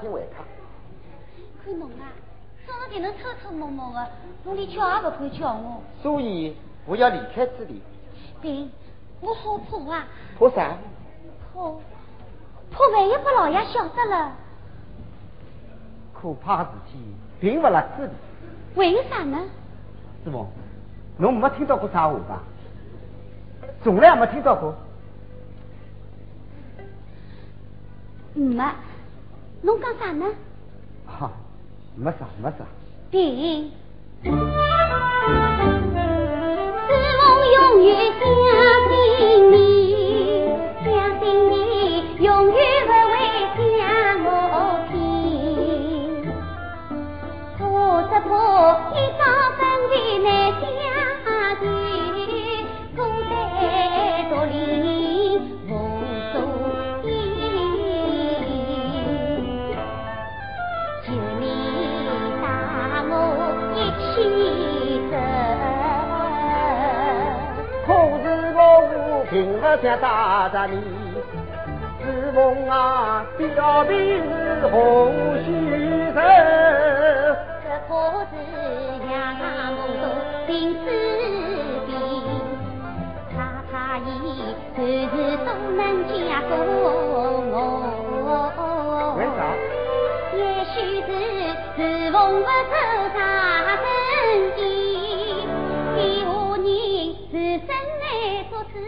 [0.00, 0.44] 他大客厅回他。
[1.62, 2.08] 看侬啊，
[2.66, 4.10] 早点能偷偷摸摸的，
[4.44, 5.82] 侬连叫也不敢叫我。
[6.02, 7.82] 所以我要离开这里。
[8.40, 8.68] 对，
[9.20, 10.06] 我好怕啊。
[10.38, 10.78] 怕啥？
[11.52, 11.60] 怕，
[12.70, 14.32] 怕万一把老爷晓得了。
[16.14, 16.98] 可怕事体
[17.40, 18.12] 并不辣这里。
[18.76, 19.38] 为啥呢？
[20.24, 20.46] 师傅，
[21.18, 22.42] 侬没听到过啥话吧？
[23.82, 24.74] 从来没听到过。
[28.34, 28.62] 没，
[29.62, 30.26] 侬讲啥呢？
[31.06, 31.30] 哈，
[31.96, 32.64] 没啥，没啥。
[33.10, 33.70] 对，
[69.30, 70.04] 我并不想带
[70.52, 70.74] 着你，
[72.02, 74.74] 是梦啊，表皮是红
[75.44, 75.46] 须
[76.12, 76.16] 绸。
[77.62, 77.90] 这可
[78.26, 78.32] 是
[79.06, 79.08] 两
[79.76, 80.04] 梦中
[80.48, 80.84] 心思
[81.86, 81.88] 变，
[83.30, 83.38] 他
[83.70, 84.04] 他伊
[84.76, 84.78] 暂
[85.10, 85.14] 时
[85.46, 86.10] 都能嫁
[86.42, 86.50] 给
[86.82, 87.54] 我。
[90.34, 90.38] 也
[90.74, 90.74] 许
[91.06, 91.08] 是
[91.76, 91.78] 是
[92.10, 92.74] 逢不走
[93.14, 93.16] 上
[93.78, 93.80] 根
[94.56, 94.58] 基，
[95.94, 96.29] 给我人是真
[98.70, 98.78] 爱做主，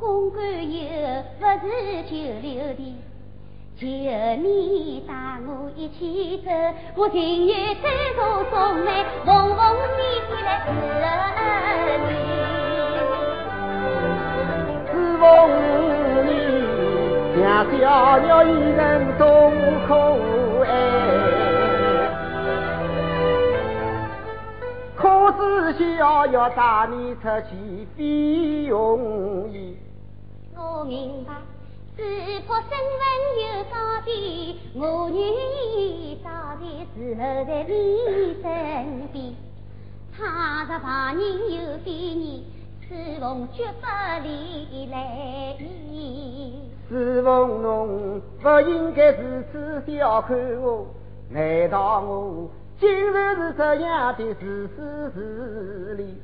[0.00, 0.78] 公干又
[1.38, 1.68] 不是
[2.04, 2.10] 久
[2.42, 2.80] 留的。
[3.78, 5.10] 求你带
[5.46, 6.00] 我一起
[6.44, 6.50] 走，
[6.94, 9.60] 我情愿再多送来风风
[9.98, 10.30] 雨雨
[11.00, 11.04] 来
[11.76, 12.10] 侍你。
[14.86, 15.22] 是风
[16.26, 16.28] 雨
[17.40, 17.72] 像小
[18.20, 18.80] 鸟一人
[19.18, 19.22] 终
[26.22, 29.76] 是逍遥带你出去非容易。
[30.56, 31.32] 我明白，
[31.96, 32.02] 只
[32.46, 32.78] 怕身份
[33.40, 33.74] 有高
[34.04, 37.72] 低，我愿意早点侍候在你
[38.40, 39.34] 身边。
[40.16, 41.20] 他日旁人
[41.52, 42.46] 有比你，
[42.86, 43.86] 此逢绝不
[44.22, 46.68] 离来意。
[46.88, 50.86] 师奉侬不应该如此小看我，
[51.30, 52.48] 难道我
[52.82, 56.20] 竟然是这样的自私自利？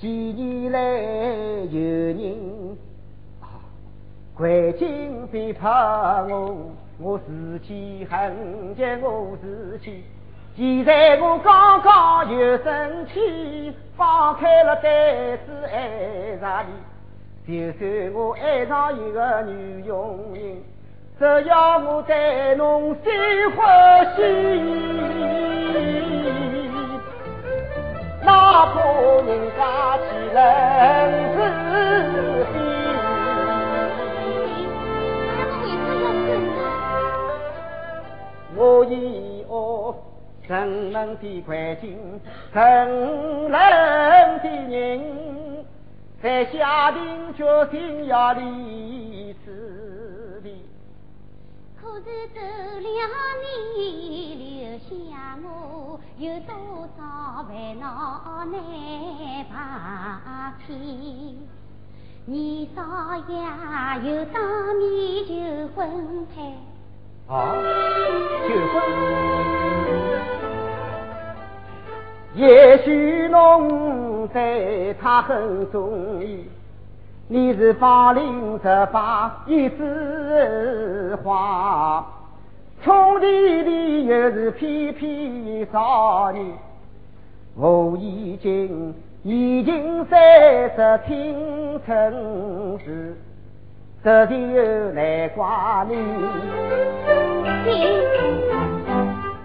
[0.00, 0.78] 几年来
[1.72, 2.78] 有人
[3.40, 3.58] 啊
[4.36, 10.04] 环境背叛我，我自己恨极我自己。
[10.56, 14.84] 现在我刚刚有生气，放开了胆
[15.44, 16.70] 子爱上你。
[17.44, 20.62] 就算我爱上一个女佣人，
[21.18, 23.12] 只要我对侬心
[23.56, 24.22] 欢喜，
[28.26, 28.74] 哪怕
[29.24, 30.04] 人家去
[30.34, 30.38] 冷
[31.32, 31.38] 自
[32.52, 32.54] 卑。
[38.56, 38.94] 我以
[39.48, 39.54] 我
[40.46, 40.52] 沉
[40.92, 41.50] 闷的环
[41.80, 41.84] 境，
[42.52, 42.58] 沉
[43.48, 43.52] 冷
[44.42, 44.76] 的人。
[46.22, 50.64] 才下定决心要离此地。
[51.78, 52.04] 可是
[52.34, 52.88] 走了
[53.76, 54.55] 你，
[54.88, 54.94] 想
[55.42, 56.54] 我，有多
[56.96, 57.02] 少
[57.44, 57.84] 烦恼
[58.44, 58.52] 难
[59.50, 59.52] 排
[60.68, 60.70] 遣？
[62.24, 62.80] 你少
[63.28, 63.32] 爷
[64.08, 64.40] 又当
[64.76, 64.84] 面
[65.26, 65.32] 求
[65.74, 66.34] 婚配。
[67.28, 67.34] 啊，
[68.46, 68.74] 求婚？
[72.34, 76.48] 也许侬对他很中意，
[77.26, 82.06] 你是芳龄十八一枝花，
[82.86, 86.54] 冲地里又是翩翩少女。
[87.56, 88.94] 我已经
[89.24, 90.16] 已经三
[90.76, 93.16] 十青春时，
[94.04, 94.36] 这就
[94.92, 95.96] 难怪你。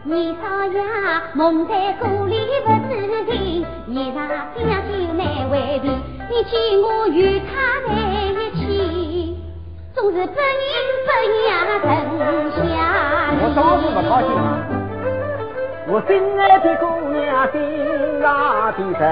[0.03, 0.79] 你少爷
[1.33, 2.91] 蒙在鼓里不知
[3.25, 4.15] 情，衣裳
[4.55, 5.89] 将就难回避。
[6.29, 7.49] 你见我与他
[7.87, 7.89] 在
[8.29, 9.35] 一起，
[9.95, 10.27] 总是不仁
[11.07, 11.33] 不义
[11.81, 12.80] 真相。
[13.51, 14.63] 我当然不高兴啊！
[15.85, 16.09] 我心
[16.39, 17.19] 爱的姑娘
[17.51, 17.59] 心
[18.21, 19.03] 上的人，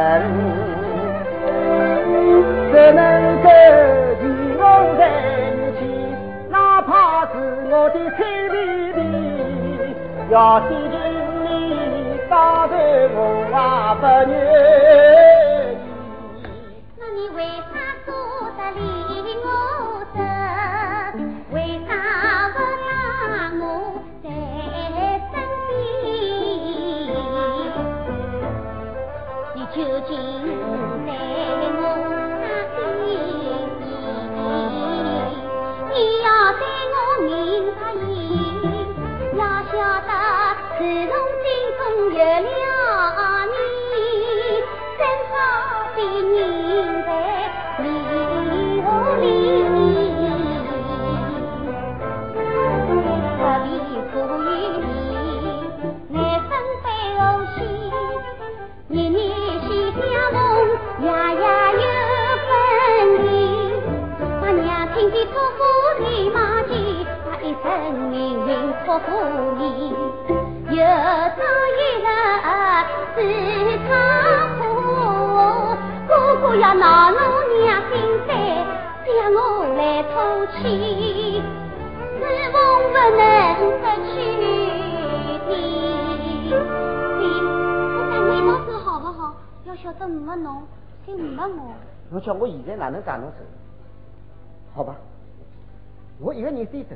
[2.72, 3.04] 怎能
[3.44, 3.48] 够
[4.24, 4.24] 与
[4.56, 4.64] 我
[4.98, 5.02] 在
[5.52, 5.82] 一起？
[6.50, 7.34] 哪怕是
[7.70, 8.18] 我的亲
[8.50, 8.56] 弟
[8.96, 8.98] 弟，
[10.32, 10.96] 要是情
[11.44, 11.46] 你，
[12.30, 12.32] 当
[12.70, 12.72] 然
[13.12, 13.60] 我也
[14.00, 14.02] 不
[14.32, 14.34] 愿
[29.80, 30.56] 究竟是
[31.06, 31.89] 哪
[68.10, 68.50] 命运
[68.86, 69.06] 托付
[69.58, 69.64] 你，
[70.70, 71.38] 有朝
[71.76, 72.08] 一日
[73.16, 73.18] 是
[73.88, 73.90] 他
[74.58, 74.60] 苦，
[76.08, 76.10] 哥
[76.42, 77.18] 哥要恼怒
[77.58, 77.94] 娘心
[78.26, 78.30] 塞，
[79.06, 79.38] 将我
[79.76, 80.14] 来托
[80.58, 80.58] 起，
[82.20, 82.56] 是风
[82.94, 83.20] 不能
[83.80, 85.54] 失去的。
[87.96, 89.20] 我讲你到手好不好？
[89.66, 90.48] 要晓得没侬，
[91.06, 91.74] 就没我。
[92.12, 93.38] 我叫我现在哪能带侬走？
[94.76, 94.96] 好吧，
[96.20, 96.96] 我一个人先走，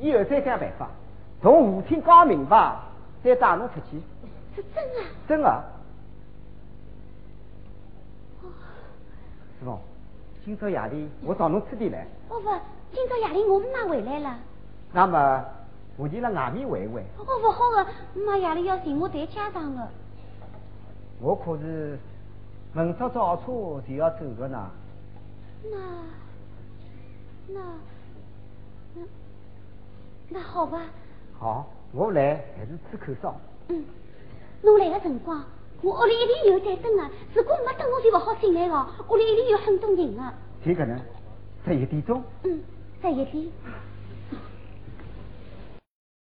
[0.00, 0.88] 以后再想办法，
[1.40, 2.76] 从父亲讲明白，
[3.22, 4.02] 再带侬出去。
[4.56, 5.00] 是真的？
[5.28, 5.64] 真的。
[8.42, 9.78] 师傅，
[10.44, 12.04] 今朝夜里我找侬吃点来。
[12.28, 12.50] 哦不，
[12.92, 14.36] 今朝夜里我妈回来了。
[14.92, 15.44] 那么
[15.96, 17.02] 我就辣外面玩一玩。
[17.18, 17.86] 哦不好的，
[18.26, 19.88] 妈夜里要寻我谈家常的。
[21.20, 21.96] 我可是
[22.72, 24.68] 明朝早车就要走的呢。
[25.70, 25.78] 那。
[27.48, 27.60] 那那
[30.32, 30.80] 那好吧。
[31.38, 33.34] 好，我来还是吹口哨。
[33.68, 33.84] 嗯，
[34.62, 35.44] 侬来的辰光，
[35.82, 37.10] 我屋里一定有在等啊。
[37.34, 38.88] 如果没等，我就不好进来了。
[39.10, 40.32] 屋里一定有很多人啊。
[40.64, 40.98] 这个呢，
[41.66, 42.22] 十一点钟。
[42.44, 42.60] 嗯，
[43.02, 43.52] 十一点。